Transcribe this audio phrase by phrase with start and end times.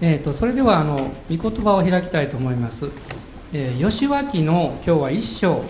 [0.00, 2.88] えーと、それではあの御言葉を開きたいと思います、
[3.52, 5.64] えー、吉脇の今日は一章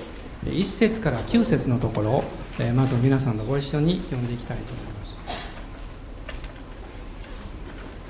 [0.47, 2.25] 一節から九節のところを、
[2.58, 4.95] えー、まず皆さんとご一緒に読んでいきたいと思います。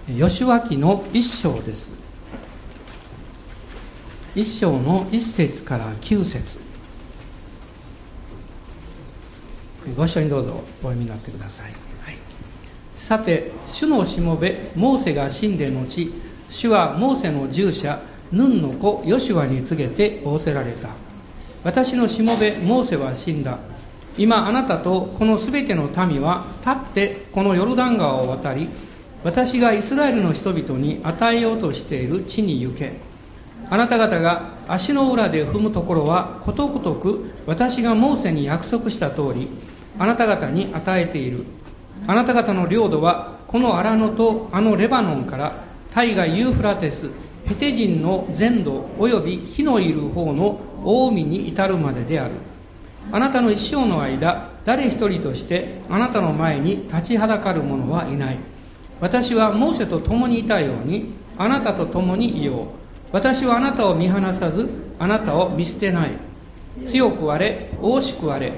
[0.07, 1.93] 吉脇の一章です。
[4.35, 6.59] 一章の一節から九節。
[9.97, 11.94] ご一緒にどうぞお読みになってください。
[12.97, 16.13] さて主のしもべモーセが死んで後
[16.51, 18.01] 主はモーセの従者
[18.33, 20.89] ヌンの子ヨシュアに告げて仰せられた。
[21.63, 23.59] 私のしもべモーセは死んだ。
[24.17, 28.69] 今あなたとこのすべての民は立ってこのヨルダン川を渡り
[29.25, 32.93] 私がイスラエルの人々に与えようとしている地に行け。
[33.71, 39.49] あなた方が足の裏で踏むところはことごとく私がモーセに約束した通り
[39.99, 41.45] あなた方に与えている。
[42.07, 45.65] あなた方の領土はこの荒野とあのレバノンから
[45.95, 47.11] 大河ユーフラテス
[47.47, 52.35] ヘテ人の全土および火のいる方の大海に至るまでである。
[53.13, 58.39] あなたの一生の間誰一人としてあなたの前に立ちはだかる者はいない。
[59.01, 62.67] 私はモーセと共にいたようにあなたと共にいよう。
[63.13, 66.13] 私はあなたを見放さずあなたを見捨てない。
[66.87, 68.53] 強くあれ大しくあれ。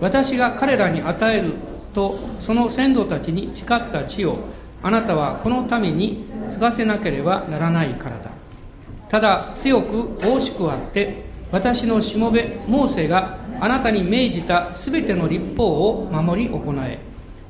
[0.00, 1.52] 私が彼らに与える
[1.94, 4.38] とその先祖たちに誓った地を
[4.82, 8.30] あなたはこの民に継がせなければならないからだ。
[9.08, 16.98] ただ強く大しくあって私のしもべモーセがあなたに命じたすべての立法を守り行え。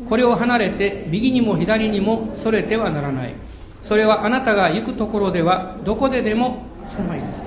[0.09, 3.35] これを離れて右にも左にもそれてはならない。
[3.85, 7.43] それはあなたが行くところではどこででもそのいいです。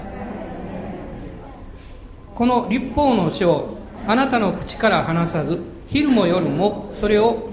[2.34, 7.50] この立法の書をあなたの口から離さず昼も夜もそれを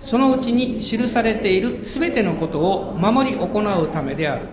[0.00, 4.46] そのうちに記されているすべてのことを守り行うためである。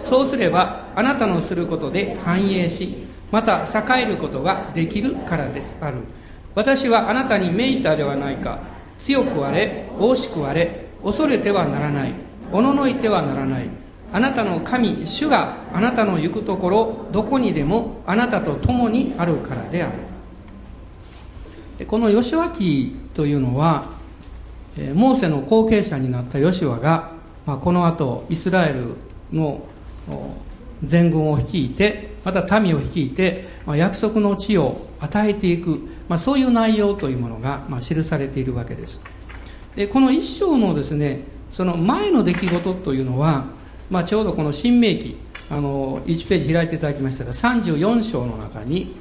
[0.00, 5.76] そうすればあなたのすることで繁栄しまた栄えることができるからです。
[5.80, 5.98] ある。
[6.54, 8.60] 私はあなたに命じたではないか。
[8.98, 12.12] 強くあれ大しくあれ恐れてはならない。
[12.52, 13.68] おののいてはならない。
[14.12, 20.11] あなたの神主があなたの行くところどこにでもあなたと共にあるからである。
[21.86, 23.90] この吉脇というのは
[24.94, 27.12] モーセの後継者になったヨシュアが、
[27.44, 28.94] まあ、この後イスラエル
[29.32, 29.66] の
[30.84, 39.00] 全軍を率いてまた民を率いて、まあ、約束の地を与えていく、まあ、そういう内容というものが、まあ、記されているわけです。
[39.74, 43.46] でこの一章のですねその前の出来事というのは、
[43.90, 45.18] まあ、ちょうどこの新明記
[45.50, 48.94] あの1ページ開いていただきましたが34章の中に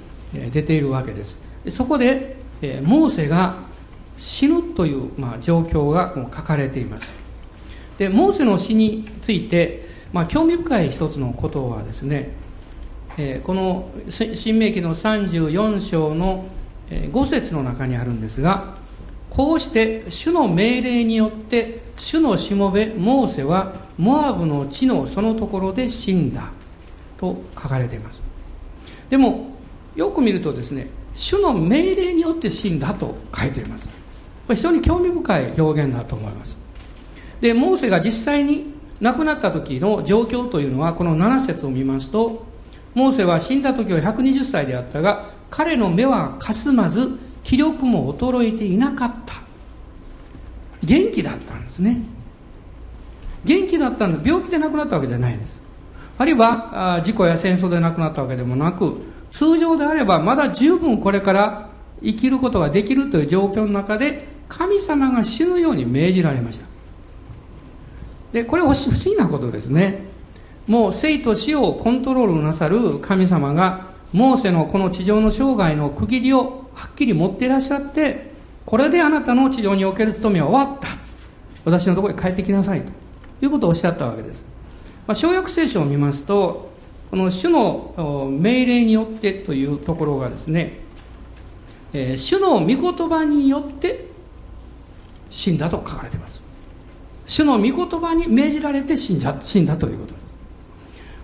[0.52, 1.40] 出ているわけです。
[1.70, 3.56] そこでえ、モーセが
[4.18, 7.12] 死ぬという、まあ、状況が書かれています。
[7.98, 12.32] でモーセの死について、まあ、興味深い一つのことはですね、
[13.18, 16.46] えー、この新明記の34章の
[16.90, 18.76] 5節の中にあるんですが
[19.30, 26.52] こうして主の命令によって主のしもべモーセはモアブの地のそのところで死んだ
[27.18, 28.22] と書かれています。
[29.10, 29.52] でも
[29.96, 33.88] よく見るとですね主の命令によって死んだと書いています。
[33.88, 33.94] こ
[34.50, 36.58] れ非常に興味深い表現だと思います。
[37.40, 42.46] でモーセが実際に亡くなった時の状況というのはこの7節を見ますと
[42.94, 49.42] モーセは死んだ時は120歳であったが彼の目はかすまず気力も衰えていなかった。
[50.84, 52.02] 元気だったんですね。
[53.44, 55.60] 元気だったんで病気で亡くなったわけじゃないです。
[56.18, 58.98] あるいは事故や戦争で亡くなったわけでもなく
[59.32, 61.70] 通常であればまだ十分これから
[62.04, 66.68] 生きることができるという状況の中で神様が死ぬように命じられました。
[68.34, 70.04] でこれは不思議なことですね。
[70.68, 78.32] もう生と死をコントロールなさる神様がモーセのこの地上の生涯の区切りをはっきり持っていらっしゃって
[78.66, 81.02] これであなたの地上における務めは終わった。
[81.64, 82.92] 私のところへ帰ってきなさいと
[83.42, 84.46] いうことをおっしゃったわけです、
[85.08, 86.71] まあ、小約聖書を見ますと
[87.12, 90.80] この主の命令によってというところがですね、
[91.94, 94.06] えー、主の御言葉によって
[95.30, 96.42] 死んだと書かれています。
[97.32, 100.24] 主の御言葉に命じられて死んだ死んだということです、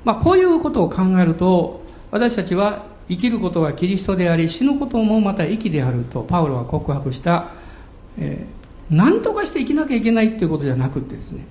[0.05, 1.81] まあ、こういうことを考えると
[2.11, 7.51] 私たちは生きることはキリストであり死ぬこともまた息であるとパウロは告白した、
[8.17, 11.45] えー、何とかして生きなきゃいけないということじゃなくてですね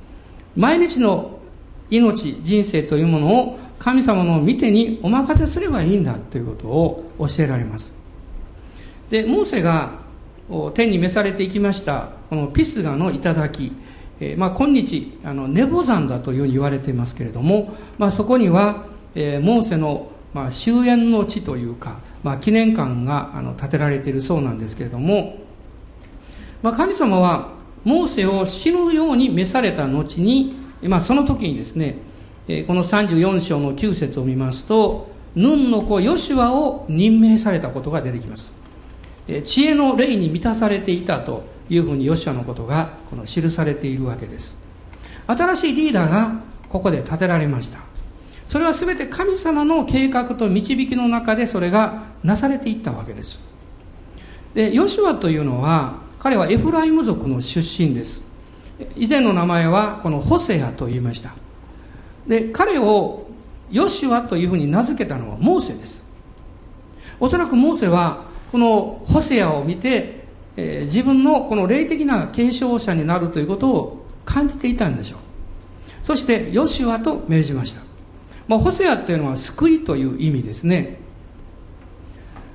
[0.57, 1.39] 毎日の
[1.91, 7.93] 命人生というものを神様の見てにお任せすればいいんだということを教えられます。
[9.11, 10.01] でモーセが
[10.75, 13.73] 天に召されていきましたこのピスガの頂。
[14.21, 25.37] えー、まあ、今日あのネボ山だというふうに言われていますけれども、まあ、そこには、えー、モーセの、まあ、終焉の地というか、まあ、記念館があの建てられているそうなんですけれども、
[26.63, 27.53] まあ、神様は
[27.85, 31.99] モーセを死ぬように召された後に、まあ、その時にですね、
[32.49, 38.53] え、この34章の9節を見ますとヌンの子ヨシュアを任命されたことが出てきます、
[39.29, 44.55] えー、知恵の霊に満たされていたというふうにヨシュアのことがこの記されているわけです
[45.27, 47.81] 新しいリーダーがここで建てられました
[48.47, 53.41] それは全て神様の計画と導きの中でそれがなされていったわけです
[54.55, 58.21] でヨシュアというのは彼はエフライム族の出身です。
[58.97, 61.35] 以前の名前はこのホセアと言いました。
[62.27, 63.27] で彼を
[63.71, 66.05] ヨシュアというふうに名付けたのはモーセです。
[67.19, 70.17] おそらくモーセはこのホセアを見て
[70.57, 75.19] えー、自分のこの霊的な継承者になるということを感じていたんでしょう。
[76.03, 77.83] そしてヨシュアと命じました、
[78.47, 80.99] まあ、ホセアっていうのは救いという意味ですね。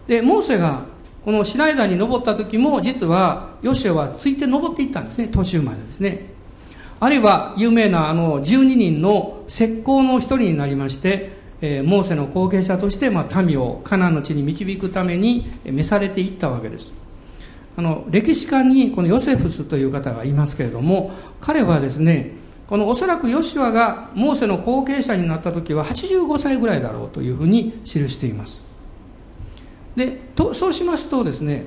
[0.08, 0.86] でモーセが
[1.24, 5.28] このシナイダーに登った時も実はヨシュアはついて登っていったんですね。
[5.28, 6.32] 途中までですね。
[7.02, 16.92] あるいは有名なあの12人の石膏の一人になりましてえー、モーセの後継者として、まあ、民をカナンの地に導くために召されていったわけです。
[17.78, 22.34] あの歴史家にこのヨセフスという方がいますけれども彼はですね
[22.68, 28.62] このおそらくヨシュアがモーセの後継者になった時は85歳ぐらいだろうというふうに記しています。
[29.96, 31.66] でとそうしますとですね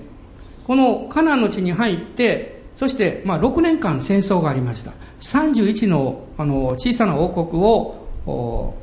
[0.67, 4.93] このカナンの地に入ってそして、まあ、6年間戦争がありました。
[5.25, 8.75] 31のあの小さな王国を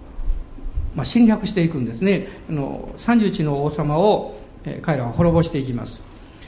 [0.96, 2.28] まあ、侵略していくんですね。
[2.50, 4.36] あの31の王様を、
[4.66, 6.02] え彼らは滅ぼしていきます。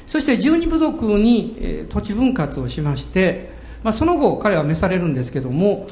[0.06, 3.52] そして十二部族に、え土地分割をしまして、
[3.84, 5.88] まあ、その後彼は召されるんですけども、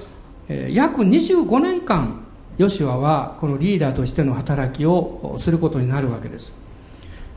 [0.49, 2.25] え約25年間
[2.57, 6.51] ヨシュアはこのリーダーとしての働きをすることになるわけです。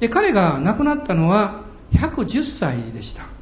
[0.00, 1.62] で彼が亡くなったのは
[1.92, 3.33] 110歳でした。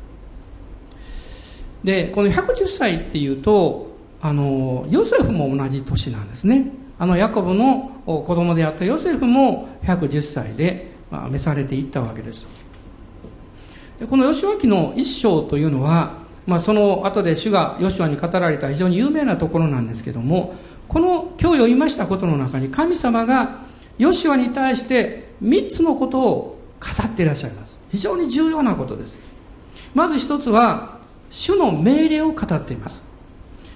[1.84, 6.70] でこの110歳っていうとあのヨセフも同じ年なんですね。
[6.98, 12.46] あのヤコブの子供であったヨセフも110歳で、まあ、召されていったわけです。
[14.08, 20.54] この吉脇の一章というのは、まあ、その後で主が吉脇に語られた非常に有名なところなんですけども
[20.88, 23.60] この今日読みましたことの中に神様が
[23.98, 27.78] 吉脇に対して3つのことを語っていらっしゃいます。
[27.90, 29.16] 非常に重要なことです。
[29.94, 30.98] まず一つは
[31.32, 33.02] 主の命令を語っています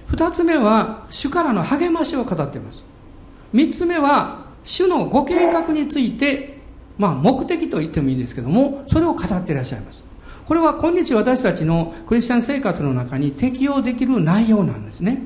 [0.07, 2.83] 二つ目は主からの励ましを語っています
[3.51, 6.59] 三つ目は主のご計画について
[6.97, 10.07] まあ目的と言ってもいいですけどもそれを語っていらっしゃいます
[10.47, 15.23] これは今日私たちのクリスチャン生活の中に適用できる内容なんですね。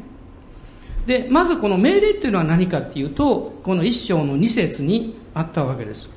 [1.06, 6.10] で、まずこの命令っていうのは何かっていうと、この一章の二節にあったわけです。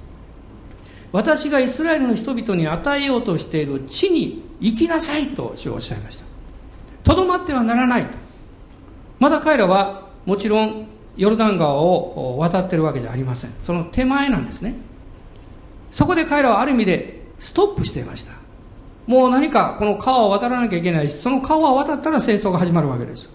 [1.12, 6.24] 私がイスラエルの人々に与えようとしている地に行きなさいと主はおっしゃいました。
[7.04, 8.16] とどまってはならないと。
[9.20, 13.50] まだ彼らはもちろんヨルダン川を渡ってるわけじゃありません。
[13.64, 14.74] その手前なんですね。
[15.90, 18.32] そこで彼らはある意味でストップしていました。
[19.06, 23.28] もう何かこの川を渡らなきゃいけないしその川を渡ったら戦争が始まるわけです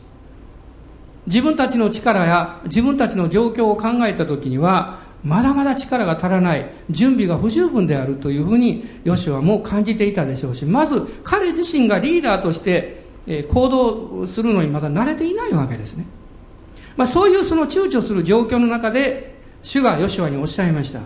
[1.27, 13.03] 自分たちの力や自分たちの状況を考えた時にはまだまだ力が足らない準備が不十分であるというふうにヨシュアも感じていたでしょうしまず彼自身がリーダーとして
[13.49, 16.05] 行動するのにまだ慣れていないわけですね、
[16.95, 21.01] まあ、そういうその躊躇する状況の中で主がヨシュアにおっしゃいました。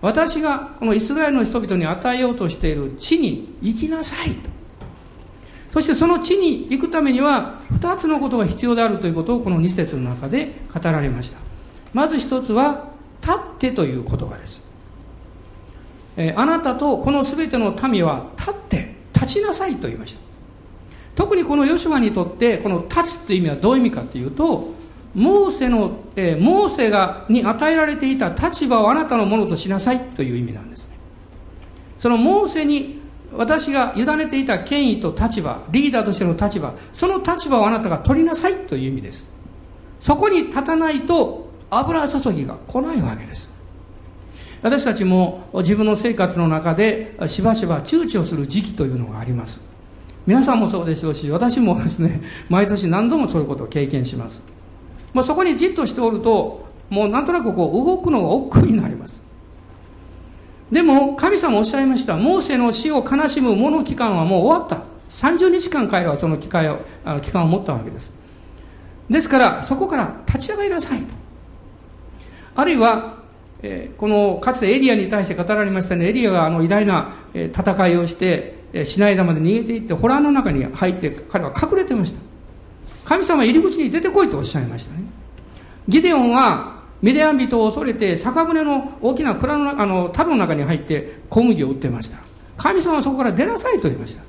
[0.00, 4.50] 私がこのイスラエルの人々に与えようとしている地に行きなさいと。
[5.72, 11.38] そしてその地に行くためには2つのことが必要であるということをこの2節の中で語られました。
[11.92, 12.89] まず1つは
[13.22, 14.62] 立ってという言葉です、
[16.16, 20.20] えー、あなたとこの全ての民は立って立ちなさいと言いました。
[21.14, 24.72] 特にこのヨシュアにとってこの立つという意味はどういう意味かというと
[25.14, 30.94] モーセの、えー、モーセがに与えられていた立場をあなたのものとしなさいという意味なんですね。
[31.98, 33.00] そのモーセに
[33.36, 39.26] 私が委ねていた権威と立場リーダーとしての立場その立場をあなたが取りなさいという意味です。
[40.00, 43.48] そこに立たないと油注ぎが来ないわけです。
[44.62, 49.60] 私たちも自分の生活の中でしばしば躊躇する時期というのがあります。
[50.26, 54.42] 皆さんもそうでしょうし私もですね毎年何度もそういうことを経験します。
[55.14, 59.22] まあ、そこにじっとしておるともうなんとなくこう動くのが億劫になります。
[60.70, 64.84] でも神様おっしゃいましたモーセの死を悲しむもの期間はもう終わった。
[65.08, 66.78] 30日間彼らはその機会を
[67.22, 68.12] 期間を持ったわけです。
[69.08, 71.19] ですからそこから立ち上がりなさいと。
[72.54, 73.18] あるいは、
[73.62, 76.08] えー、このかつてエリアに対して語られましたね。
[76.08, 82.20] エリアがあの偉大な、え、戦いをして、えー、シナイダまで逃げていってホラーの中に入って彼は隠れてました。
[83.04, 85.02] 神様入り口に出てこいとおっしゃいましたね。
[85.88, 92.18] ギデオンはミディアン人を恐れて酒舟の大きな蔵のあの樽の中に入って小麦を売ってました。
[92.56, 94.22] 神様はそこから出なさいと言いました。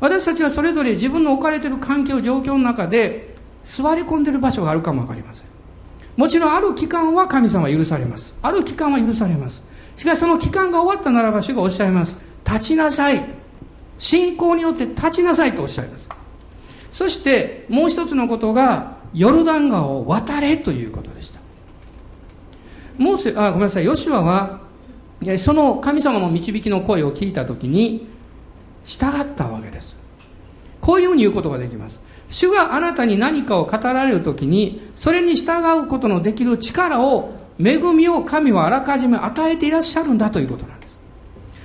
[0.00, 5.49] 私たちはそれぞれ自分の置かれている環境状況の中で座り込んでいる場所があるかも分かりません。
[6.16, 8.34] もちろんある期間は神様は許されます。
[8.42, 9.62] ある期間は許されます。
[9.96, 12.16] しかしその期間が終わったならば主がおっしゃいます。
[12.44, 13.24] 立ちなさい。
[13.98, 16.08] 信仰によって立ちなさいとおっしゃいます。
[16.90, 21.40] そしてもう一つのことがヨルダン川を渡れということでした。
[22.98, 23.84] モーセあごめんなさい。
[23.84, 24.60] ヨシュアは
[25.38, 28.08] その神様の導きの声を聞いた時に
[28.84, 29.96] 従ったわけです。
[30.80, 32.00] こういうふうに言うことができます。
[32.30, 40.98] 主があなたに何かを語られる時にそれに従うことのできる力を恵みを神はあらかじめ与えていらっしゃるんだということなんです。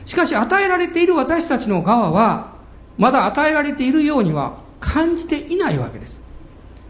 [0.05, 2.55] しかし与えられている私たちの側は
[2.98, 6.22] まだ与えられているようには感じていないわけです。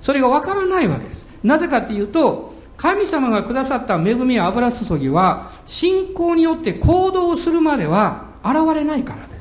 [0.02, 1.26] それがわからないわけです。
[1.44, 9.35] なぜかっていうと神様がくださった恵みや油注ぎは信仰によって行動するまでは現れないからです。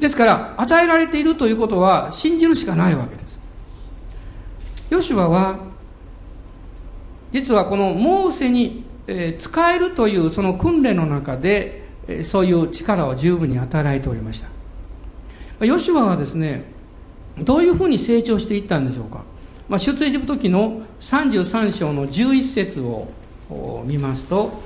[0.00, 3.38] ですから与えられているということは信じるしかないわけです。
[4.90, 5.58] ヨシュアは
[7.32, 8.84] 実はこのモーセに
[9.38, 11.88] 使えるというその訓練の中で
[12.24, 14.42] そういう力を十分に与えておりまし
[15.58, 15.66] た。
[15.66, 16.64] ヨシュアはですね
[17.38, 19.24] どういうふうに成長していったんでしょうか。
[19.68, 23.08] まあ、出エジプト記の33章の11節を
[23.84, 24.62] 見ますと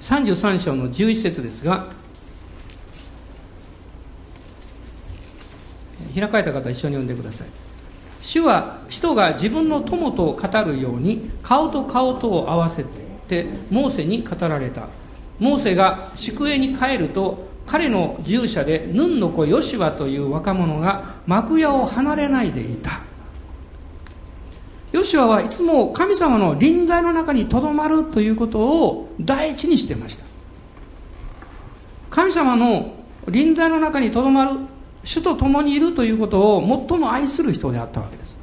[0.00, 1.88] 33章の11節ですが
[6.10, 7.46] 開かれた方一緒に読んでください。
[8.22, 12.84] 主は人が自分の友と語るように顔と顔とを合わせ
[13.28, 14.88] てモーセに語られた。
[15.38, 23.00] モーセが宿営に帰ると彼の従者でヌンの子ヨシワという若者が幕屋を離れないでいた。
[24.92, 30.24] ヨシュアはいつも神様の臨在の中にとどまるということを第一にしてました。
[32.10, 32.92] 神様の
[33.28, 34.58] 臨在の中にとどまる
[35.04, 38.36] 主と共にいるということを最も愛する人であったわけです。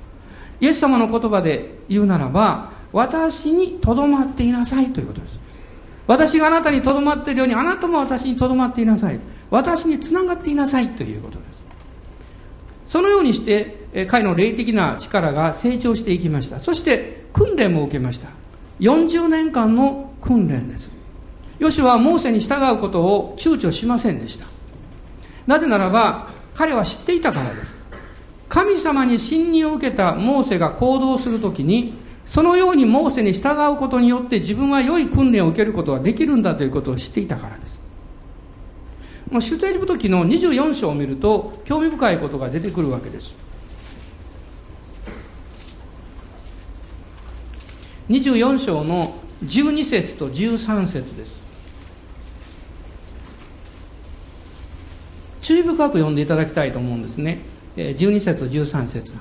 [0.60, 5.40] イエス様の言葉で言うならば私にとどまっていなさいということです。
[6.08, 9.20] 私があなたにとどまっているようにあなたも私にとどまっていなさい。
[9.50, 11.64] 私につながっていなさいということです。
[12.88, 16.60] そのようにして彼の霊的な力が成長していきました。
[16.60, 18.30] そして訓練も受けました。
[18.80, 20.90] 40年間の訓練です。
[21.60, 24.46] ヨシュはモーセに従うことを躊躇しませんでした。
[25.46, 27.78] なぜならば彼は知っていたからです。
[28.50, 31.94] 神様に信任を受けたモーセが行動するときに
[32.26, 37.82] そのようにモーセに従うことによって自分は良い訓練を受けることができるんだということを知っていたからです。
[39.30, 43.36] 出エジプト記の24章を見ると興味深いことが出てくるわけです。
[48.10, 51.47] 24章の12節と13節です。
[55.48, 57.40] 注意深く読んでいただきたいと思うんですね。
[57.78, 59.14] 12節13節。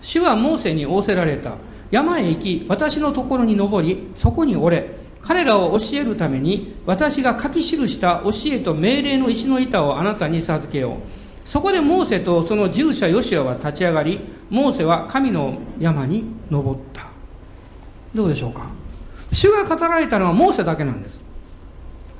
[0.00, 1.56] 主はモーセに仰せられた。
[1.90, 4.96] 山へ行き私のところに登りそこに折れ。
[5.20, 11.46] 彼らを教えるために私が書き記した教えと命令の石の板をあなたに授けよう。
[11.46, 14.18] そこでモーセとその従者ヨシアは立ち上がり
[14.48, 17.10] モーセは神の山に登った。
[18.14, 18.70] どうでしょうか？
[19.30, 21.20] 主が語られたのはモーセだけなんです。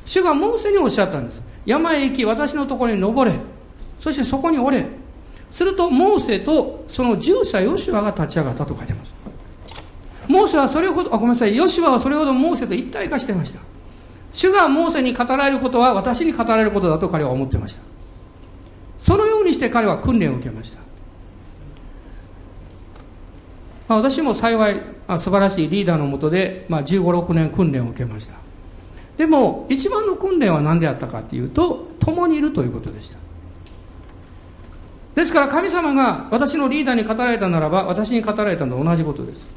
[0.04, 1.40] 主がモーセにおっしゃったんです。
[1.66, 3.36] 山へ行き私のところに登れ
[4.00, 4.86] そしてそこに折れ
[5.50, 9.14] するとモーセとその従者ヨシュアが立ち上がったと書いてます
[10.28, 13.60] モーセはそれほど、あ、ごめんなさい、ヨシュアはそれほどモーセと一体化してました。
[14.32, 17.82] 主がモーセに語られることは私に語られることだと彼は思ってました。
[18.98, 20.78] そのようにして彼は訓練を受けました。
[23.88, 28.34] まあ、私も幸いあ素晴らしいリーダーのもとで、まあ、15、6年訓練を受けました。
[29.16, 33.18] でも、一番の訓練は何であったかっていうと、共にいるということでした。
[35.14, 39.56] ですから神様が私のリーダーに語られたならば、私に語られたのと同じことです。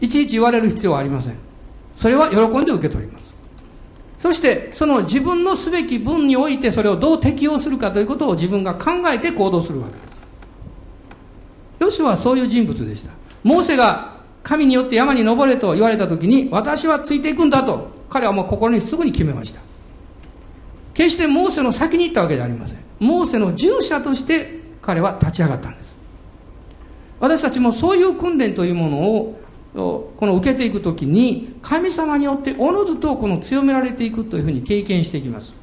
[0.00, 1.36] いちいち言われる必要はありません
[1.96, 3.34] それは喜んで受け取ります
[4.18, 10.04] そしてその自分のすべき分においてそれをどう適用するかということを自分が考えて行動するわけです
[11.80, 19.60] ヨシュはそういう人物でしたモーセが神によって山に登れと言われた時に私はついていくんだと彼はもう心にすぐに決めました。
[20.94, 22.78] 決してモーセの先に行ったわけじゃありません。
[23.00, 25.96] モーセの従者として彼は立ち上がったんです。
[27.20, 29.40] 私たちもそういう訓練というものを
[29.74, 35.54] この受けていくときに神様によっておのずとこの強められていくというふうに経験していきます。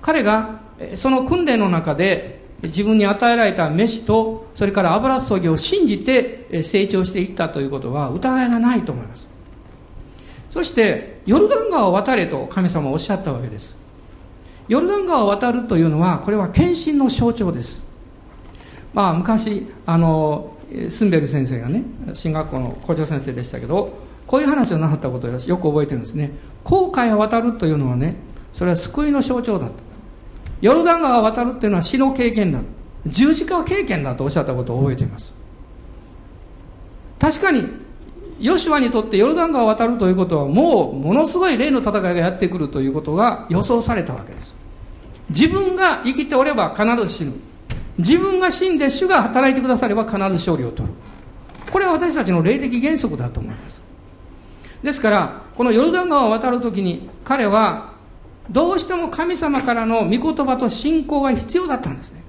[0.00, 0.60] 彼が
[0.94, 9.27] その訓練の中で自分に与えられた飯とそれから油注ぎを信じて成長していったということは疑いがないと思います。
[10.50, 13.76] そしてヨルダン川を渡れと神様はおっしゃったわけです。
[14.68, 17.80] ヨルダン川を渡るというのはこれは献身の象徴です。
[18.92, 20.56] まあ昔あの
[20.88, 21.82] スンベル先生がね
[22.14, 26.32] 進学校の校長先生でしたけどこういう話をなさったことをよく覚えてるんですね。
[26.64, 28.16] 航海を渡るというのはね
[28.52, 29.72] それは救いの象徴だと
[30.60, 32.60] ヨルダン川を渡るっていうのは死の経験だ。
[33.06, 35.32] 十字架経験だとおっしゃったことを覚えています。
[37.18, 37.64] 確かに
[38.40, 44.54] ヨシュアにとってヨルダン川を渡るということはもうものすごい霊の戦いがやってくるということが予想されたわけです。
[45.30, 47.32] 自分が生きておれば必ず死ぬ。
[47.98, 50.94] 自分が死んで主が働いてくだされば必ず勝利を取る。
[51.70, 53.82] これは私たちの霊的原則だと思います。
[54.82, 57.92] ですからこのヨルダン川を渡るときに彼は
[58.50, 62.22] どうしても神様からの御言葉と信仰が必要だったんですね。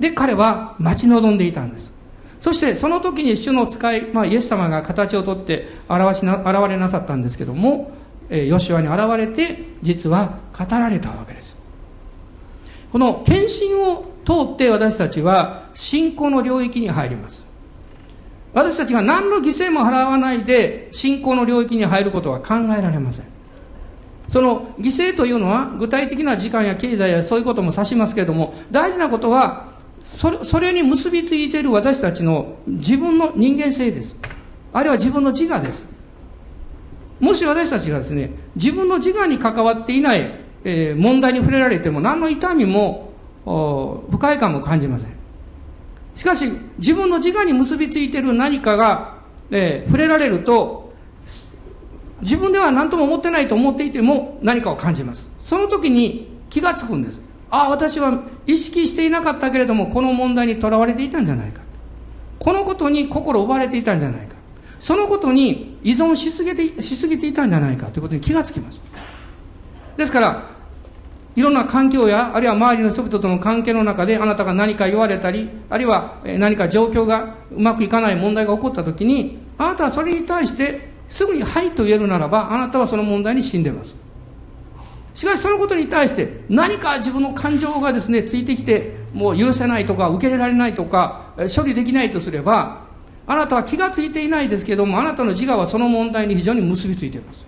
[0.00, 1.92] で彼は待ち望んでいたんです。
[2.40, 7.92] そしてその時に主の使い、まあ、イエス様が形をとって現しな現れなさったんですけども、
[8.30, 11.56] えー、ヨシュアに現れて実は語られたわけです。
[12.90, 17.44] この献身を通って私たちは信仰の領域に入ります。
[18.52, 23.26] 私たちが何の犠牲も払わないで信仰の領域に入ることは考えられません。
[24.30, 29.70] その犠牲というのは具体的な時間や経済やそういうことも指しますけれども大事なことは
[30.16, 34.16] それそれに結びついている私たちの自分の人間性です。
[34.72, 35.86] あるいは自分の自我です。
[37.20, 43.12] もし私たちがですね自分の自我に関わっていない、えー、問題に触れられても何の痛みも
[43.44, 45.10] 不快感も感じません。
[46.14, 49.18] しかし自分の自我に結びついている何かが、
[49.50, 50.92] えー、触れられると
[52.20, 55.28] 自分では何とも思ってないと思っていても何かを感じます。
[55.40, 57.20] その時に気がつくんです。
[57.48, 61.60] ああ私は意識していなかったけれどもこの問題にとらわれていたんじゃないか。
[62.38, 64.34] このことに心を奪われていたんじゃないか。
[64.78, 67.86] そのことに依存しすぎてしすぎていたんじゃないか。
[67.88, 68.80] ということに気がつきます。
[69.96, 70.60] ですから
[71.36, 83.94] いろんな環境や、あるいは周りの人々との関係の中で、あなたが何か言われたり、あるいは何か状況がうまくいかない問題が起こったときに、あなたはそれに対して、すぐにはいと言えるならば、あなたはその問題に死んでます。
[85.14, 92.82] しかしそのことに対して、何か自分の感情がですね、ついてきて、もう許せないとか、受け入れられないとか、処理できないとすれば、
[93.26, 97.46] あなたは気がついていないですけども、あなたの自我はその問題に非常に結びついています。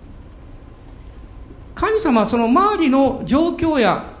[1.75, 4.13] 神様はその周りの状況や、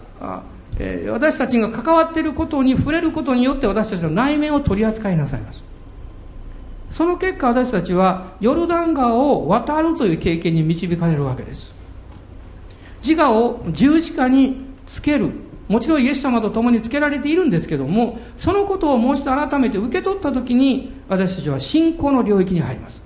[0.79, 5.63] え、私たちが関わっていることに触れることによって私たちの内面を取り扱いなさいます
[6.89, 11.73] その結果私たちはヨルダン川を渡るという経験に導かれるわけです
[13.05, 15.31] 自我を十字架につける
[15.67, 23.01] もちろんイエス様と共につけられているんですけどもそのことをもう一度改めて受け取った時に私たちは信仰の領域に入ります。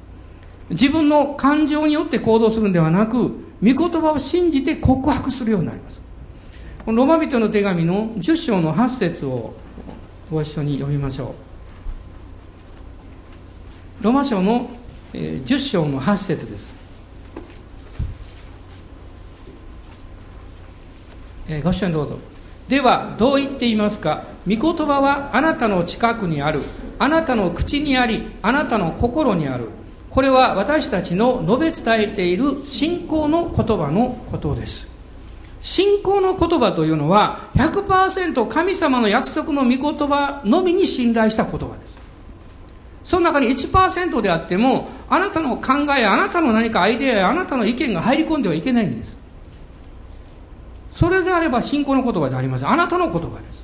[0.70, 3.30] 自分の感情によって行動するんではなく
[3.64, 6.02] 御言葉を信じて告白するようになります。
[6.86, 9.54] このロマ人の手紙の10章の8節を
[10.30, 11.36] ご一緒に読みましょ
[14.02, 14.04] う。
[14.04, 14.70] ロマ書の
[15.14, 16.77] 10章の8節です。
[21.50, 22.18] えご一緒にどうぞ。
[22.68, 24.24] ではどう言っていますか？
[24.46, 26.62] 御言葉はあなたの近くにある。
[27.00, 29.70] あなたの口にありあなたの心にある。
[30.10, 34.88] これは私たちの述べ伝えている信仰の言葉のことです。
[35.62, 41.98] 信仰の言葉というのは100%神様の約束の御言葉のみに信頼した言葉です。
[43.04, 49.16] その中に1%であってもあなたの考えあなたの何かアイデアやあなたの意見が入り込んではいけないんです。
[50.98, 53.64] それであれば信仰の言葉でありませんあなたの言葉です。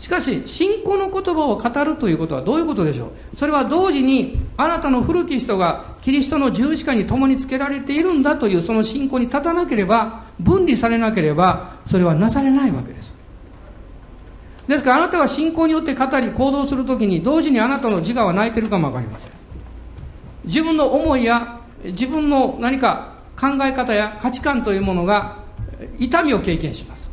[0.00, 3.36] しかし信仰の言葉を語るということはどういうことでしょう？
[3.36, 13.14] それは同時にあなたの古き人がキリストの十字架に共につけられているんだというその信仰に立たなければ分離されなければそれはなされないわけです。
[14.66, 19.30] ですからあなたが信仰によって語り行動するときに同時にあなたの自我は泣いてるかもわかりません。
[20.44, 25.43] 自分の思いや自分の何か考え方や価値観というものが
[25.98, 27.10] 痛みを経験します。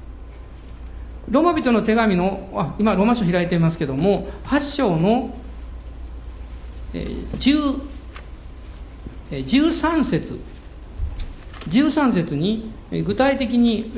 [1.29, 5.33] ローマ人の手紙のあ今ローマ書開いていますけども8章の、
[6.93, 7.91] えー、10
[9.31, 10.39] 13節。
[11.69, 13.91] 13節に具体的に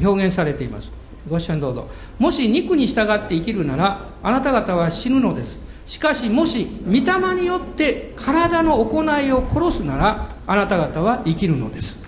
[0.00, 0.90] 表現されています。
[1.28, 1.88] ご一緒にどうぞ。
[2.18, 5.58] もし肉に従って生きるならあなた方は死ぬのです。
[5.84, 12.07] しかしもし御霊によって体の行いを殺すならあなた方は生きるのです。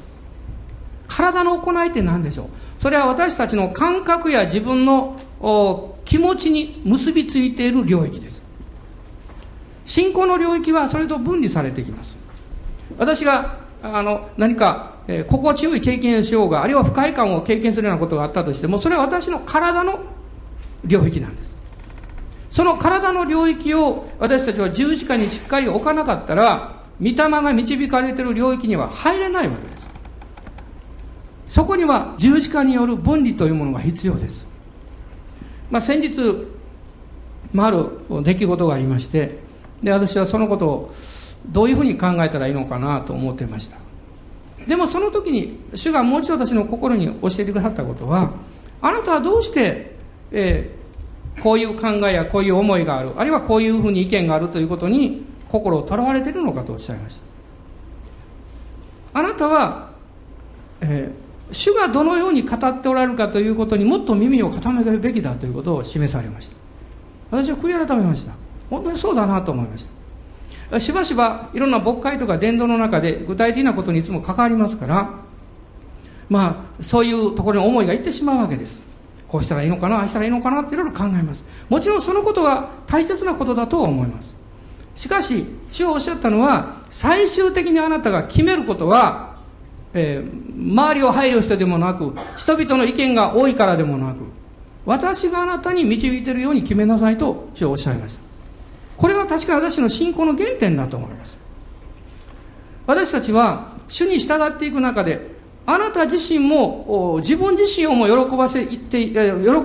[1.11, 2.47] 体の行いって何でしょう？
[2.79, 5.19] それは私たちの感覚や自分の
[6.05, 8.41] 気持ちに結びついている領域です。
[9.85, 12.17] 信仰の領域はそれと分離されてきます。
[12.97, 20.01] 私があの何か、えー、心地よい経験をしようがあるいは不快感を経験するようなことがあったとしてもそれは私の体の
[20.85, 21.57] 領域なんです。
[22.51, 29.80] その体の領域を私たちは十字架にしっかり置かなかったら御霊が導かれている領域には入れないわけです。
[31.61, 34.47] そこには十字架による分離というものが必要です、
[35.71, 36.19] まあ、先日、
[37.53, 37.87] まあ、ある
[38.23, 39.41] 出来事がありまして
[39.83, 40.95] で私はそのことを
[41.49, 43.77] どういうふうに考えたらいいのかなと思っていました。
[44.67, 48.33] でもその時に主がもう一度私の心に教えてくださったことは
[48.81, 49.97] あなたはどうして、
[50.33, 57.21] えー、こういう考えやこういう思いがあるあるいはこういうふうに意見があるということに心をとらわれているのかとおっしゃいまし
[59.13, 59.21] た。
[59.21, 59.91] あなたは、
[60.81, 61.13] え、
[61.53, 66.57] 主がどのように語っておられるかということにもっと耳を傾けるべきだということを示されました。
[67.31, 68.33] 私は悔い改めました。
[68.69, 69.89] 本当にそうだなと思いまし
[70.71, 70.81] た。
[70.81, 75.15] しばしばいろんな牧会とか伝道の中で具体的なことにいつも関わりますから
[76.29, 78.81] まあそういうところに思いがいってしまうわけです。
[79.27, 81.45] こうしたらいいのかなああしたらいいのかなっていろいろ考えます。
[81.69, 84.35] もちろんそのことが大切なことだとは思います。
[84.95, 89.30] しかし主はおっしゃったのは最終的にあなたが決めることは、
[89.93, 94.23] えー、周りを配慮してでもなく人々の意見が多いからでもなく
[94.87, 98.21] 私があなたに導いているように決めなさいと主はおっしゃいました。
[98.97, 101.39] これは確かに私の信仰の原点だと思います。
[102.87, 109.19] 私たちは主に従っていく中であなた自身も自分自身をも喜ばせて喜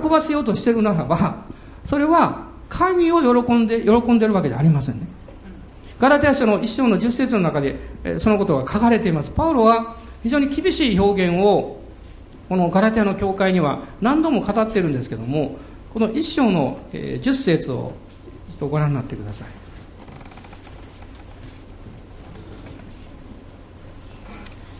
[0.08, 1.44] ばせようとしているならば
[1.84, 5.06] それは神を喜んで喜んでいるわけではありませんね。
[5.98, 7.78] ガラテヤ書の一章の十節の中で
[8.18, 9.30] そのことが書かれています。
[9.30, 11.80] パウロは非常に厳しい表現を
[12.48, 15.56] このガラテヤの教会には何度も語ってるんですけども
[15.94, 16.80] この一章の
[17.20, 17.92] 十節を
[18.56, 19.48] っとご覧になってください。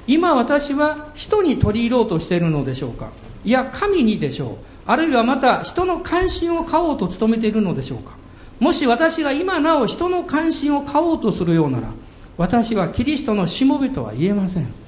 [0.09, 3.11] 今私は人に取り入ろうとしているのでしょうか？
[3.45, 4.57] いや神にでしょう。
[4.87, 8.17] あるいはまた人の関心を買おうと努めているのでしょうか？
[8.59, 11.93] もし私が今なお人の関心を買おうとするようなら
[12.37, 14.86] 私はキリストのしもべとは言えません。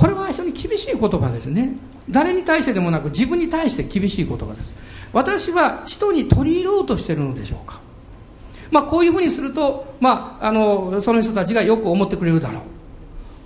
[0.00, 1.74] これは非常に厳しい言葉ですね。
[2.08, 4.72] 誰に対してでもなく自分に対して厳しい言葉です。
[5.12, 7.80] 私は人に取り入ろうとしているのでしょうか。
[8.70, 12.62] まあこういうふうにすると、まあ、あのその人たちがよく思ってくれるだろう。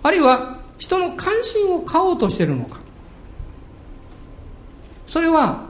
[0.04, 2.78] あるいは人の関心を買おうとしているのか。
[5.08, 5.64] それは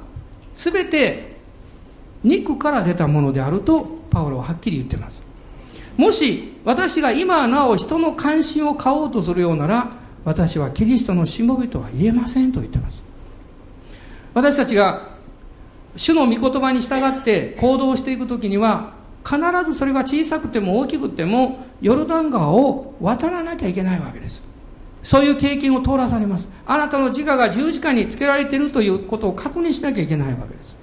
[0.55, 1.39] 全て
[2.23, 5.23] 肉から出たものであるとパウロははっきり言ってます。
[5.97, 13.03] もし私が今なお人の関心を買おうとするようなら私はキリストのしもべとは言えませんと言ってます。
[14.33, 15.09] 私たちが
[15.97, 24.43] 主の御言葉に従って行動していく時には必ずそれが小さくても大きくてもヨルダン川を渡らなきゃいけないわけです。
[25.03, 26.49] そういう経験を通らされます。
[26.67, 30.77] あなたの自我が十字架につけられているということを確認しなきゃいけないわけです、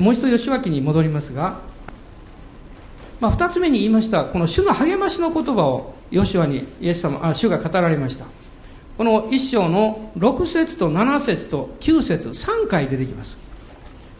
[0.00, 1.60] もう一度吉脇に戻りますが、
[3.20, 8.26] まあ、二つ目に言いましたこの主の励ましの言葉を吉和にイエス様あ主が語られました。
[8.96, 13.36] この一章の6節と7節と9節3回出てきます。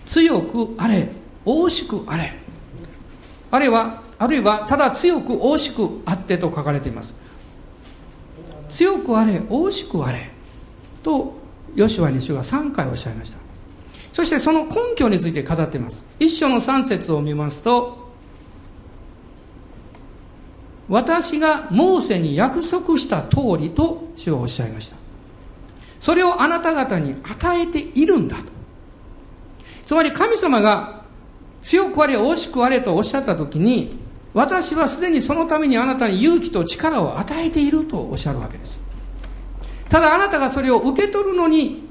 [0.07, 1.09] 強くあれ
[1.45, 2.33] 惜しくあれ。
[3.51, 7.15] あるいはあるいはただ強く惜しくあってと書かれています。
[8.71, 10.31] 強くあれ惜しくあれ。
[11.03, 11.35] と
[11.75, 13.39] ヨシュアに主が3回おっしゃいました。
[14.13, 16.03] そしてその根拠について語っています。
[16.19, 18.02] 一章の3節を見ますと
[20.93, 24.97] 私がモーセに約束した通りと主はおっしゃいました。
[26.01, 28.45] それをあなた方に与えているんだと。
[29.87, 31.05] つまり神様が
[31.63, 33.97] 強くあれ惜しくあれとおっしゃった時に
[34.35, 38.79] 私はすでにそのためにあなたに勇気と力を与えているとおっしゃるわけです。
[39.89, 41.89] ただあなたがそれを受け取るのに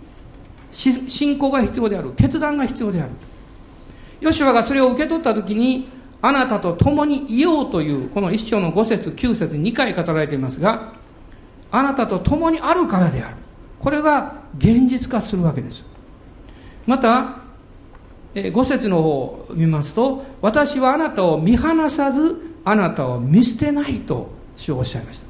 [0.72, 2.14] 信仰が必要である。
[2.14, 3.12] 決断が必要である。
[4.20, 5.90] ヨシュアがそれを受け取った時に
[6.22, 10.94] あなたと共にいようというこの一章の5節9節2回語られていますが
[11.72, 13.38] あなたと共にあるからである。
[13.80, 15.86] これが現実化するわけです。
[16.86, 17.38] また
[18.36, 25.28] 5節の方を見ますと私はあなたを見放さずあなたを見捨てないと主はおっしゃいました。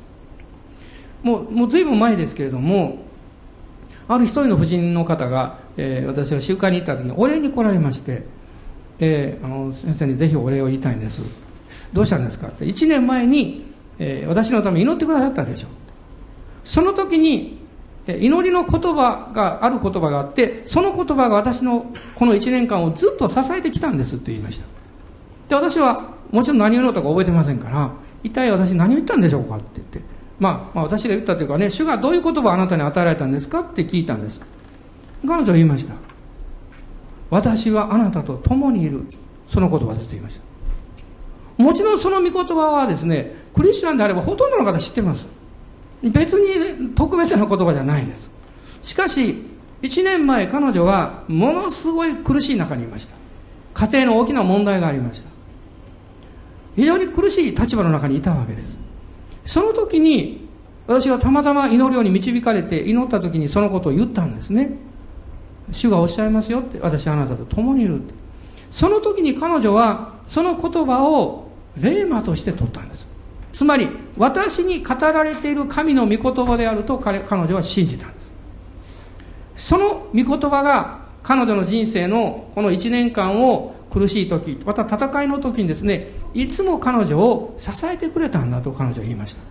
[1.24, 3.06] もうもう随分前ですけれども
[4.08, 8.24] ある一人の婦人の方が、えー、私が集会に行った時にお礼に来られまして、
[9.02, 11.22] えー、あの先生にぜひお礼を言いたいんです。
[11.94, 12.48] どうしたんですか？
[12.48, 13.66] って1年前に、
[14.00, 15.68] えー、私のために祈ってくださったでしょ。
[16.64, 17.60] その時に
[18.08, 21.86] 祈りの言葉がある言葉があってその言葉が私の
[22.16, 24.66] この1年間をずっと支えてきたんですって言いました。
[25.50, 27.92] で私はもちろん何を言うのか覚えてませんから
[28.24, 30.02] 一体私何を言ったんでしょうかって言って、
[30.40, 34.42] まあ、まあ私が言ったというかね主がどういう言葉をあなたに与えられたんですかって聞いたんです。
[35.28, 35.94] 彼女は言いました。
[37.32, 39.06] 私はあなたと共にいる。
[39.48, 40.38] その言葉ですと言いまし
[41.58, 41.64] た。
[41.64, 45.28] もちろんその御言葉はですねクリスチャンであればほとんどの方知ってます。
[46.04, 48.30] 別に特別な言葉じゃないんです。
[48.82, 49.44] しかし
[49.82, 53.18] 1年前彼女はものすごい苦しい中にいました。
[53.74, 55.30] 家庭の大きな問題がありました。
[56.76, 58.78] 非常に苦しい立場の中にいたわけです。
[59.46, 60.48] その時に
[60.88, 64.78] 私がたまたま祈るように導かれて祈った時にそのことを言ったんですね。
[65.72, 68.02] 主がおっしゃいますよって私あなたと共にいる
[68.72, 71.48] その時に彼女はその言葉を
[71.80, 73.08] 霊魔として取ったんです。
[73.54, 78.22] つまり私に語られている神の御言葉であると彼彼女は信じたんで
[79.56, 79.68] す。
[79.70, 89.42] その御言葉が彼女の人生のこの1年間を苦しい時また戦いの時にですねいつも彼女を支えてくれたんだと彼女は言いました。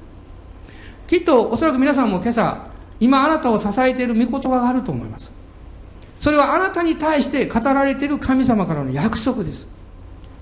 [1.06, 5.30] きっとおそらく皆さんも今朝今あなたを支えている御言葉があると思います。
[6.20, 9.66] それはあなたに対して語られている神様からの約束です。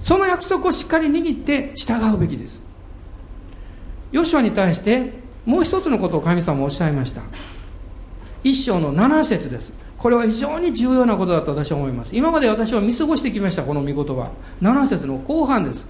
[0.01, 2.61] その約束をしっかり握って従うべきです。
[4.11, 5.13] ヨシュアに対して
[5.47, 7.23] もう一つのことを神様おっしゃいました。
[8.43, 9.73] 一章の7節です。
[9.97, 12.15] これは非常に重要なことだと私は思います。
[12.15, 14.31] 今まで私は見過ごしてきましたこの御言葉。
[14.61, 15.87] 7節の後半です。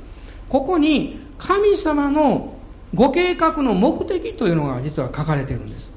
[0.50, 2.54] ここに神様の
[2.94, 5.90] ご計画の目的というのが実は書かれているんです。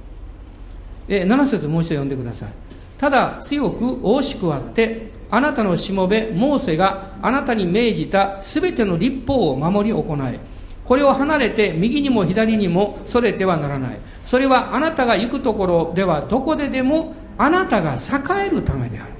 [1.10, 2.61] え7節もう一度読んでください。
[3.02, 10.40] ただ強く大しくあってあなたのしもべモーセがあなたに命じたすべての立法を守り行え。
[10.86, 14.00] これを離れて右にも左にもそれてはならない。
[14.24, 19.14] それはあなたが行くところではどこででもあなたが栄えるためである。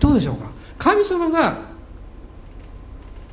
[0.00, 0.50] どうでしょうか？
[0.78, 1.58] 神様が、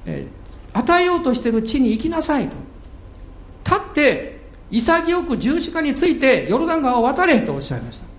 [0.06, 2.56] えー、与えようとしている地に行きなさいと。
[3.66, 8.13] 立って潔く十字架についてヨルダン川を渡れとおっしゃいました。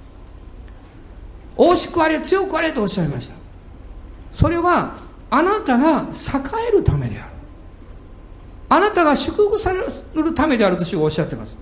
[1.57, 3.35] 大しくあれ強くあれとおっしゃいました。
[4.33, 4.97] それは
[5.31, 7.31] あなたが栄えるためである。
[8.69, 9.81] あなたが祝福され
[10.23, 11.57] るためであると主がおっしゃってます。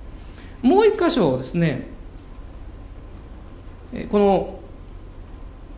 [0.63, 1.89] もう一箇所ですね。
[4.11, 4.61] この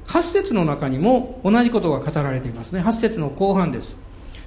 [0.07, 2.81] 8節の中にも同じことが語られていますね。
[2.81, 3.97] 8節の後半です。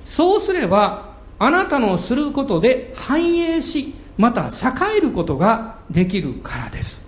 [0.06, 7.07] そうすればあなたのすることで繁栄しまた栄えることができるからです。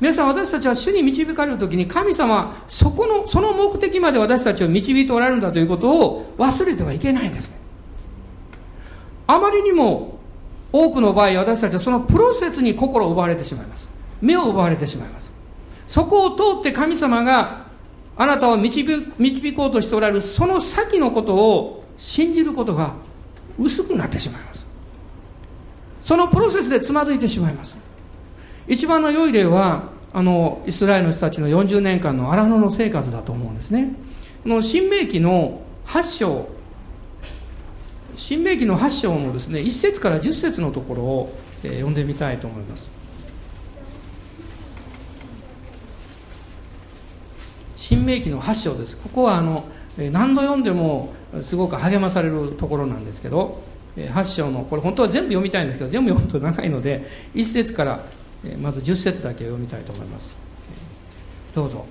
[0.00, 7.48] 皆さん私たちは主に導かれる時に神様そこのその目的まで私たちを導いておられるんだということを忘れてはいけないんです。
[7.48, 7.56] ね
[9.26, 10.18] あまりにも
[10.72, 13.88] 多くの場合私たちはそのプロセスに心を奪われてしまいます。
[14.20, 15.32] 目を奪われてしまいます。
[15.88, 17.66] そこを通って神様が
[18.16, 22.94] あなたを導こうとしておられるその先のことを信じることが
[23.58, 24.66] 薄くなってしまいます。
[26.04, 27.76] そのプロセスでつまずいてしまいます。
[28.68, 33.94] 一番の良い例はあのイスラエルの人たちの40年間の荒野の生活だと思うんですね。
[34.42, 36.48] この新明記の8章
[38.14, 42.90] 新明記の8章のですね1節から10節のところを、えー、読んでみたいと思います。
[47.76, 48.96] 新明記の8章です。
[48.98, 49.64] ここはあの
[50.12, 53.62] 何度読んでもすごく励まされるところなんですけど
[53.96, 58.04] 8章のこれ本当は全部読みたいんですけど全部読むと長いので1節から
[58.58, 60.36] まず10節だけ読みたいと思います。
[61.54, 61.84] どうぞ。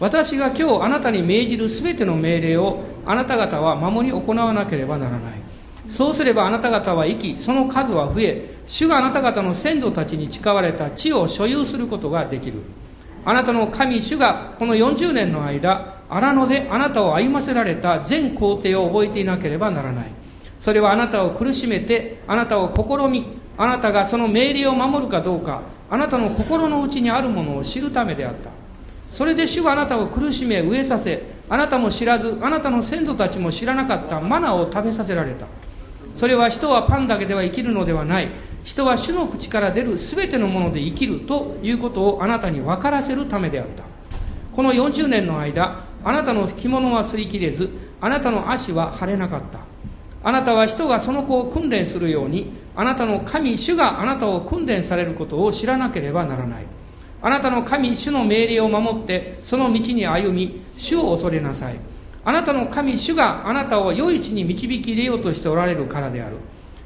[0.00, 5.48] 私が今日あなたに命じる全ての命令をあなた方は守り行わなければならない。
[5.88, 12.60] そうすればあなた方は生きその数は増え主があなた方の先祖たちに誓われた地を所有することができる。
[13.24, 20.06] あなたの神主がこの40年の間荒野であなたを歩ませられた全工程を覚えていなければならない。
[20.60, 28.50] それはあなたを苦しめてあなたを試みあなたがその命令を守るかどうかあなたの心の内にあるものを知るためであった。
[29.10, 35.46] それで主はあなたを苦しめ飢えさせあなたも知らずあなたの先祖たちも知らなかったマナを食べさせられた。
[36.16, 38.28] それは人はパンだけでは生きるのではない。
[38.64, 43.84] 人は主の口から出る全てのもので生きるということをあなたに分からせるためであった。
[44.52, 47.70] この40年の間あなたの着物は擦り切れず
[48.00, 49.60] あなたの足は腫れなかった。
[50.22, 56.66] あなたは人がその子を訓練するようにあなたの神主があなたを訓練されることを知らなければならない。
[57.20, 61.76] あなたの神主の命令を守ってその道に歩み主を恐れなさい。
[62.24, 66.36] あなたの神主があなたを良い地に導き入れようとしておられるからである。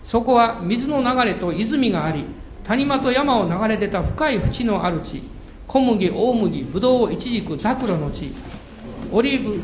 [0.05, 2.25] そこは水の流れと泉があり
[2.64, 5.23] 谷間と山を流れ出た深い淵のある地。
[5.66, 8.33] 小麦大麦ぶどうイチジクザクロの地。
[9.11, 9.61] オリーブ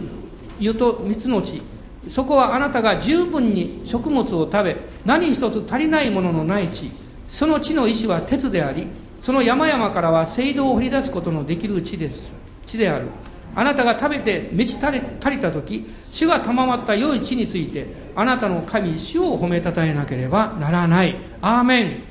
[0.59, 1.62] 湯と蜜の地。
[2.09, 6.90] そこはあなたが十分に食物を食べ何一つ足りないもののない地。
[7.29, 8.87] その地の石は鉄であり
[9.21, 12.33] その山々からは聖堂を掘り出すことのできる地です。
[12.66, 13.07] 地である。
[13.55, 21.16] あなたが食べて満ち足り足りた時主が賜った良い地についてあなたの神主を褒めたたえなければならない。
[21.40, 22.03] アーメン。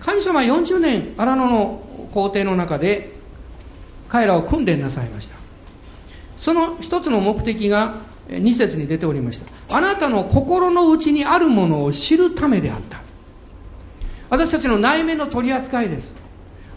[0.00, 3.12] 神様40年荒野の皇帝の中で
[4.08, 5.39] 彼らを訓練なさいました。
[6.40, 7.96] その一つの目的が
[8.28, 9.76] 2節に出ておりました。
[9.76, 12.98] あなたの心の内にあるものを知るためであった。
[14.30, 16.14] 私たちの内面の取り扱いです。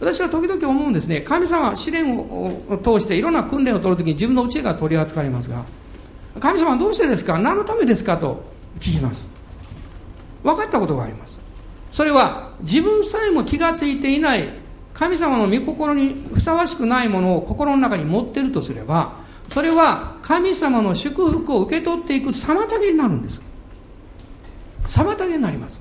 [0.00, 1.22] 私は時々思うんですね。
[1.22, 5.64] 神様は試練を通していろんな訓練を取るときに自分の内が取り扱いますが
[6.40, 7.38] 神様はどうしてですか？
[7.38, 8.18] 何のためですか？
[8.18, 8.44] と
[8.80, 9.26] 聞きます。
[10.42, 11.38] 分かったことがあります。
[11.90, 14.50] それは自分さえも気がついていない
[14.92, 23.40] 神様の御心にふさわしくないものを心の中に持っているとすればそれは神様の祝福を受け取っていく妨げになるんです。
[24.86, 25.80] 妨げになります。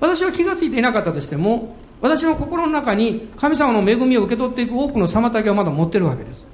[0.00, 6.44] 私は気が付いていなかったとしても私の心の中に神様の恵みを受け取っていく多くの妨げをまだ持ってるわけです。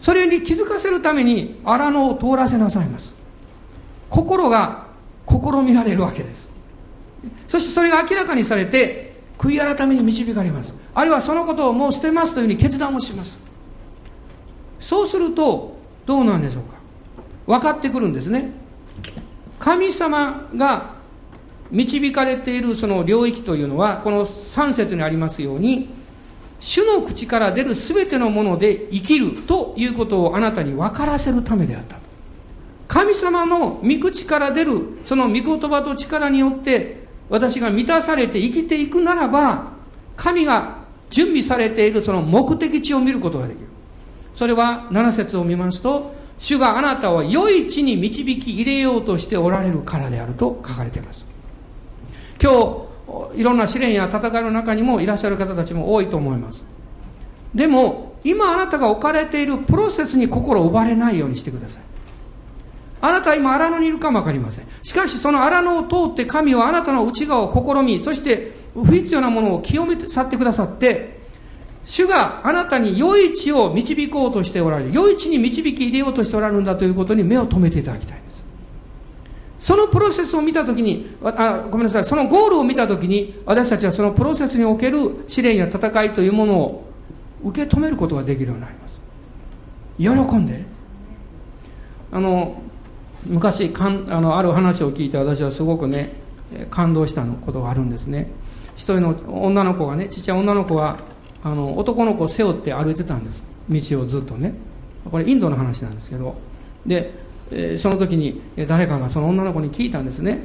[0.00, 3.14] それに気づかせるために荒野を通らせなさいます。
[4.10, 4.88] 心が
[5.28, 6.50] 試みられるわけです。
[7.46, 10.74] そしてそれが明らかにされて悔い改めに導かれます。
[10.92, 13.38] あるいはそのことをもう捨てますというふうに決断をします。
[14.82, 16.76] そうするとどうなんでしょうか？
[17.46, 18.52] 分かってくるんですね。
[19.58, 20.96] 神様が
[21.70, 25.88] 導かれているその領域というのはこの3節にありますように
[26.60, 31.96] 主の口から出る全てのもので生きるということをあなたに分からせるためであった
[32.88, 39.72] 神様の御口から出るその御言葉と力によって私が満たされて生きていくならば
[40.16, 43.71] 神が準備されているその目的地を見ることができる。
[44.34, 51.24] それは7節を見ますと、主があなたを良い地に導き入れようとしておられるからであると書かれています。
[52.42, 52.88] 今
[53.32, 56.64] 日、いろんな試練や戦いの中にもいらっしゃる方たちも多いと思います。
[57.54, 61.82] でも、今あなたが置かれているプロセスに心を奪われないようにしてください。
[63.00, 64.66] あなたは今荒野にいるかもわかりません。
[64.82, 71.21] しかしその荒野を通って神はあなたの内側を試み、そして不必要なものを清めて去ってくださって、
[71.84, 74.92] 主があなたに良い地を導こうとしておられる。
[74.92, 78.44] 良い地に導き入れようとしておられるんだということに目を留めていただきたいんです。
[79.58, 86.84] そのプロセスを見たときにあ、ごめんなさい、そのゴールを見たときに、私たちはそのプロセスにおける試練や戦いというものを
[87.44, 89.00] 受け止めることができるようになります。
[89.98, 90.64] 喜んで。
[92.12, 92.62] あの、
[93.26, 96.14] 昔かんあの、ある話を聞いて私はすごくね、
[96.70, 98.28] 感動したことがあるんですね。
[98.74, 100.98] 一人の女の子がね、ちっちゃい女の子が
[101.42, 103.42] あの男の子を背負って歩いてたんです。
[103.68, 104.54] 道をずっとね。
[105.10, 106.34] これインドの話なんですけど。
[106.86, 107.12] で、
[107.50, 110.40] えー、その時に誰かがその女の子に聞いたんですね。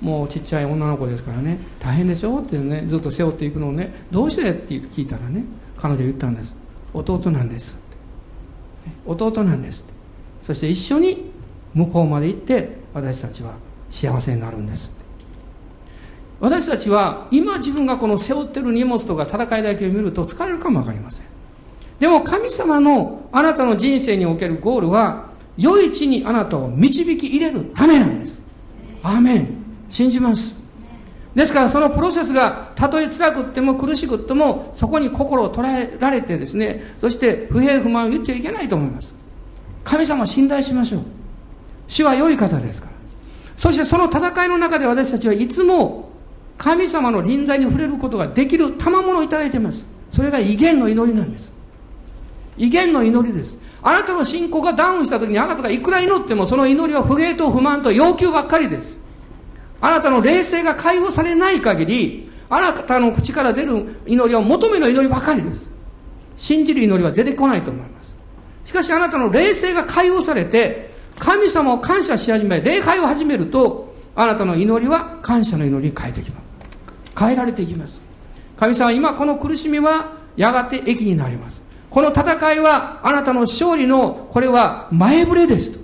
[0.00, 1.58] もうちっちゃい女の子ですからね。
[1.78, 3.92] 大変でしょってねずっと背負っていくのをね。
[4.10, 5.44] どうしてって聞いたらね
[5.76, 6.60] 彼女言ったんです。
[6.92, 7.76] 弟なんです
[9.06, 9.84] 弟なんです
[10.42, 11.30] そして一緒に
[11.74, 13.54] 向こうまで行って私たちは
[13.90, 14.90] 幸せになるんです
[16.40, 21.26] 私たちは今自分がこの背負ってる荷物とか戦いだけを見ると疲れるかもわかりません。
[21.98, 28.40] でも神様のあなたの人生におけるゴールは良い地にあなたを導き入れるためなんです。
[29.02, 29.48] アーメン。
[29.90, 30.54] 信じます。
[31.34, 39.14] ですからそのプロセスがたとえ辛くっても苦しくってもそこに心を捉えられてですねそして不平不満を言っちゃいけないと思います。
[39.84, 41.02] 神様を信頼しましょう。
[41.86, 42.92] 主は良い方ですから。
[43.56, 46.09] そしてその戦いの中で私たちはいつも
[46.60, 49.86] 神様の臨在に触れることができる賜物をいただいています。
[50.12, 51.50] それが威厳の祈りなんです。
[52.58, 53.56] 威厳の祈りです。
[53.80, 58.98] あなたの信仰がダウンした時にあなたがいくら祈ってもその祈りは不平と不満と要求ばっかりです。
[59.80, 65.70] あなたの霊性が解放されない限りあなたの口から出る祈りは求めの祈りばかりです。
[66.36, 68.14] 信じる祈りは出てこないと思います。
[68.66, 76.49] しかしあなたの霊性が解放されて神様を感謝し始め礼拝を始めるとあなたの祈りは感謝の祈りに変えてきます。
[77.18, 78.00] 変えられていきます
[78.56, 85.80] 神様今この苦しみはやがて益になりますこの戦いはあなたの勝利のこれは前触れですと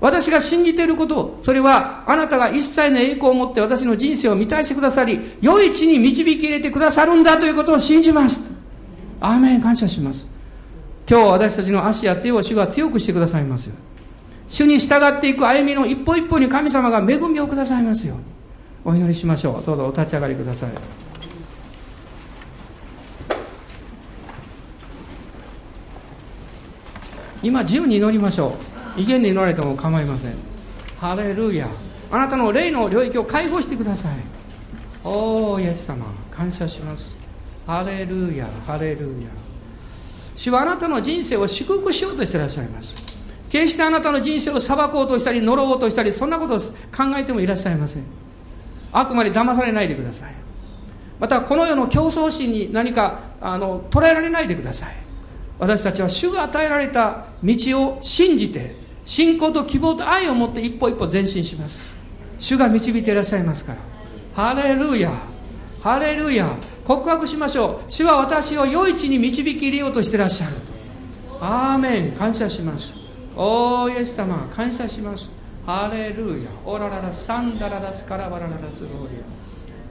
[0.00, 8.42] 私が信じていること、それはあなたが一切の栄光を持って私の人生を満たしてくださり、良い地に導き入れてくださるんだということを信じます。
[9.20, 10.26] アーメン感謝します。
[11.08, 13.72] 今日私たちの足や手を主が強くしてくださいますよ。
[14.48, 18.22] 主に従っていく歩みの一歩一歩に神様が恵みをくださいますように。
[18.86, 19.66] お祈りしましょう。
[19.66, 20.70] どうぞお立ち上がりください。
[27.42, 28.54] 今自由に祈りましょ
[28.96, 29.00] う。
[29.00, 30.34] 威厳に祈られても構いません。
[31.00, 31.66] ハレルヤ。
[32.12, 34.12] あなたの霊の領域を解放してください。
[35.02, 36.06] おおイエス様。
[36.30, 37.16] 感謝します。
[37.66, 38.48] ハレルヤ。
[38.68, 39.28] ハレルヤ。
[40.36, 42.94] 主はあなたの人生を祝福しようとしていらっしゃいます。
[43.50, 46.64] 決してあなたの人生を裁こうとしたり呪おうとしたりそんなことを考
[47.16, 48.04] えてもいらっしゃいません。
[48.92, 50.34] あくまで騙されないでください。
[51.18, 54.94] またこの世の競争心に何かあの捉えられないでください。
[55.58, 61.88] 私たちは主が与えられた道を信じて信仰と希望と愛を持って一歩一歩前進します。
[62.38, 63.78] 主が導いていらっしゃいますから。
[64.34, 65.10] ハレルヤ。
[65.82, 66.50] ハレルヤ。
[66.84, 67.90] 告白しましょう。
[67.90, 70.60] 主は私を良い地に導き入れようとしてらっしゃると。
[71.40, 72.12] アーメン。
[72.12, 72.92] 感謝します。
[73.34, 74.46] おーイエス様。
[74.54, 75.30] 感謝します。
[75.66, 79.16] ハレルヤオラララサンダララスカラバララスローリ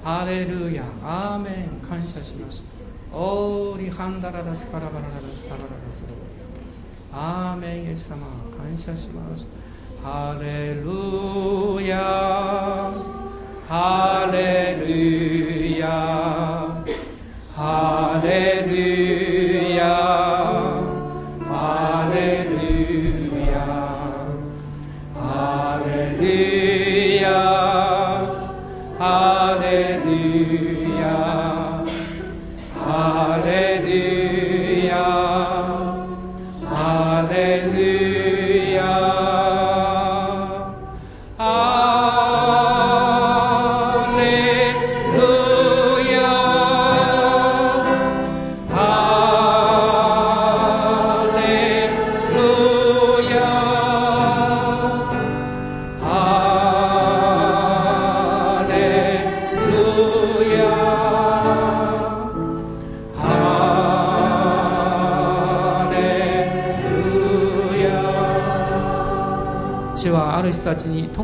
[0.06, 2.64] アハレルヤアーメン感謝します
[3.12, 6.08] オーリハンダラダスカラバラダスカララダスロ
[7.12, 8.26] アーメンイエス様
[8.58, 9.46] 感謝します
[10.02, 11.98] ハレルヤ
[13.68, 16.86] ハレルヤ
[17.54, 20.15] ハレルヤ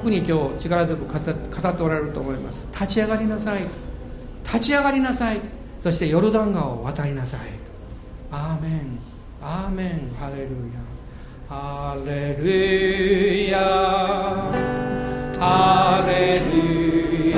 [0.01, 1.19] 特に今日力強く語
[1.69, 2.65] っておられると思います。
[2.71, 3.67] 立ち上がりなさい
[4.43, 5.39] 立ち上がりなさい
[5.83, 7.41] そしてヨルダン川を渡りなさい
[8.31, 8.99] アーメン。
[9.43, 10.11] アーメン。
[10.19, 10.81] ハレルヤ。
[11.47, 13.59] ハレルヤ。
[15.39, 17.37] ハレルヤ。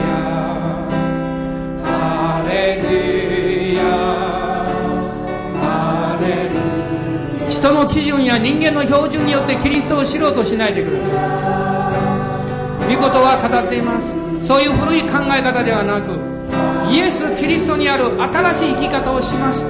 [1.84, 3.84] ハレルヤ。
[5.59, 6.55] ハレル
[7.43, 7.49] ヤ。
[7.49, 11.72] 人の基準や人間の標準によってキリストを知ろうとしないでください。
[12.90, 14.14] 御言は語っています。
[14.46, 16.34] そういう古い考え方ではなく
[16.92, 19.66] イエス・キリストにある新しい生き方をします。